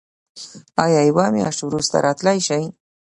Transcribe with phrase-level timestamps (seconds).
[0.83, 2.63] ایا یوه میاشت وروسته راتلی شئ؟